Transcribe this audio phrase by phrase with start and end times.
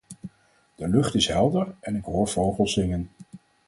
[0.75, 3.09] De lucht is helder, en ik hoor vogels zingen.